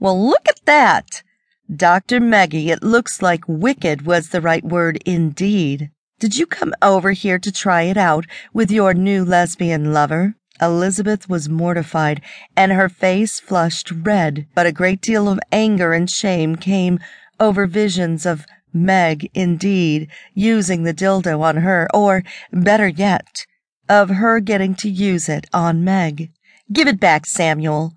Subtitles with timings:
[0.00, 1.22] Well, look at that!
[1.74, 2.20] Dr.
[2.20, 5.90] Meggie, it looks like wicked was the right word indeed.
[6.20, 10.34] Did you come over here to try it out with your new lesbian lover?
[10.60, 12.20] Elizabeth was mortified,
[12.56, 16.98] and her face flushed red, but a great deal of anger and shame came
[17.38, 22.22] over visions of Meg, indeed, using the dildo on her, or,
[22.52, 23.46] better yet,
[23.88, 26.30] of her getting to use it on Meg.
[26.72, 27.94] Give it back, Samuel.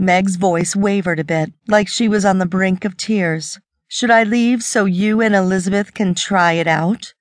[0.00, 3.60] Meg's voice wavered a bit, like she was on the brink of tears.
[3.86, 7.12] Should I leave so you and Elizabeth can try it out?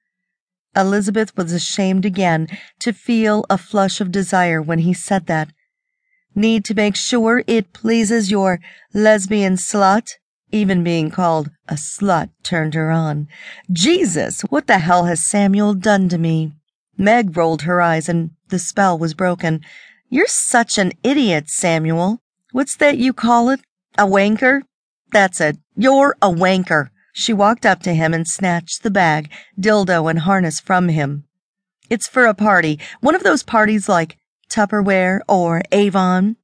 [0.78, 2.48] Elizabeth was ashamed again
[2.80, 5.50] to feel a flush of desire when he said that.
[6.34, 8.62] Need to make sure it pleases your
[8.94, 10.12] lesbian slut?
[10.54, 13.28] Even being called a slut turned her on.
[13.74, 16.54] Jesus, what the hell has Samuel done to me?
[16.98, 19.60] Meg rolled her eyes and the spell was broken.
[20.10, 22.22] You're such an idiot, Samuel.
[22.52, 23.62] What's that you call it?
[23.98, 24.62] A wanker?
[25.12, 25.58] That's it.
[25.76, 26.90] You're a wanker.
[27.14, 31.26] She walked up to him and snatched the bag, dildo, and harness from him.
[31.90, 34.18] It's for a party, one of those parties like
[34.50, 36.38] Tupperware or Avon.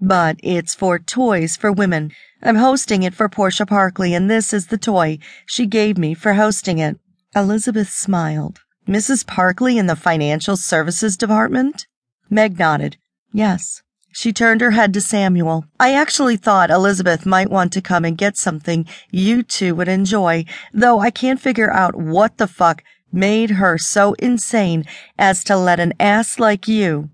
[0.00, 2.12] But it's for toys for women.
[2.42, 6.34] I'm hosting it for Portia Parkley, and this is the toy she gave me for
[6.34, 6.98] hosting it.
[7.34, 8.60] Elizabeth smiled.
[8.86, 9.24] Mrs.
[9.24, 11.86] Parkley in the Financial Services Department?
[12.28, 12.98] Meg nodded.
[13.32, 13.82] Yes.
[14.16, 15.64] She turned her head to Samuel.
[15.80, 20.44] I actually thought Elizabeth might want to come and get something you two would enjoy,
[20.72, 24.84] though I can't figure out what the fuck made her so insane
[25.18, 27.10] as to let an ass like you,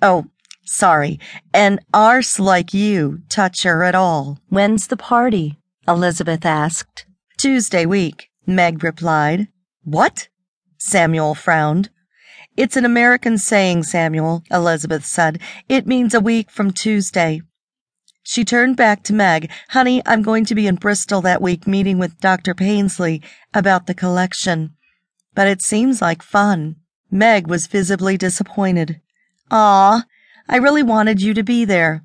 [0.00, 0.26] oh,
[0.64, 1.18] sorry,
[1.52, 4.38] an arse like you touch her at all.
[4.48, 5.58] When's the party?
[5.88, 7.04] Elizabeth asked.
[7.36, 9.48] Tuesday week, Meg replied.
[9.82, 10.28] What?
[10.78, 11.90] Samuel frowned.
[12.56, 15.40] It's an American saying, Samuel, Elizabeth said.
[15.68, 17.42] It means a week from Tuesday.
[18.22, 19.50] She turned back to Meg.
[19.70, 22.54] Honey, I'm going to be in Bristol that week meeting with Dr.
[22.54, 24.76] Painsley about the collection.
[25.34, 26.76] But it seems like fun.
[27.10, 29.00] Meg was visibly disappointed.
[29.50, 30.04] Ah,
[30.48, 32.04] I really wanted you to be there.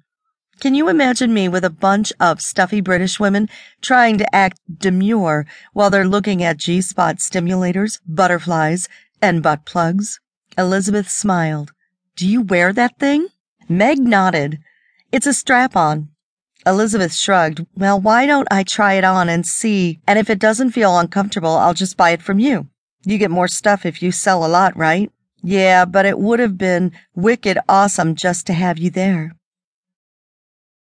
[0.60, 3.50] Can you imagine me with a bunch of stuffy British women
[3.82, 8.90] trying to act demure while they're looking at G-spot stimulators, butterflies,
[9.22, 10.20] and butt plugs?
[10.60, 11.72] Elizabeth smiled.
[12.18, 13.30] Do you wear that thing?
[13.70, 14.60] Meg nodded.
[15.10, 16.10] It's a strap on.
[16.66, 17.66] Elizabeth shrugged.
[17.78, 20.02] Well, why don't I try it on and see?
[20.06, 22.68] And if it doesn't feel uncomfortable, I'll just buy it from you.
[23.06, 25.10] You get more stuff if you sell a lot, right?
[25.42, 29.38] Yeah, but it would have been wicked awesome just to have you there.